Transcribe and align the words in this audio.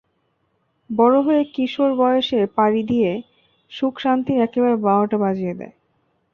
বড়ো 0.89 1.19
হয়ে 1.21 1.43
কিশোর 1.53 1.91
বয়সে 1.95 2.39
পাড়ি 2.57 2.81
দিয়ে, 2.83 3.11
সুখ-শান্তির 3.71 4.37
একেবারে 4.41 4.75
বারোটা 4.85 5.17
বাজিয়ে 5.17 5.53
দেয়। 5.59 5.73